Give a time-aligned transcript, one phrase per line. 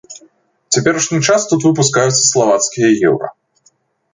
[0.69, 3.27] У цяперашні час тут выпускаюцца славацкія еўра.